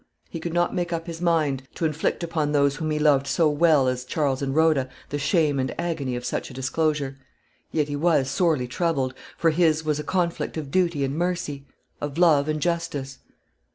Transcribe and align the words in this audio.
He 0.31 0.39
could 0.39 0.55
not 0.55 0.73
make 0.73 0.91
up 0.91 1.05
his 1.05 1.21
mind 1.21 1.67
to 1.75 1.85
inflict 1.85 2.23
upon 2.23 2.51
those 2.51 2.77
whom 2.77 2.89
he 2.89 2.97
loved 2.97 3.27
so 3.27 3.47
well 3.47 3.87
as 3.87 4.03
Charles 4.03 4.41
and 4.41 4.55
Rhoda 4.55 4.89
the 5.09 5.19
shame 5.19 5.59
and 5.59 5.79
agony 5.79 6.15
of 6.15 6.25
such 6.25 6.49
a 6.49 6.55
disclosure; 6.55 7.19
yet 7.71 7.87
he 7.87 7.95
was 7.95 8.27
sorely 8.27 8.67
troubled, 8.67 9.13
for 9.37 9.51
his 9.51 9.85
was 9.85 9.99
a 9.99 10.03
conflict 10.03 10.57
of 10.57 10.71
duty 10.71 11.03
and 11.03 11.15
mercy, 11.15 11.67
of 12.01 12.17
love 12.17 12.47
and 12.49 12.63
justice. 12.63 13.19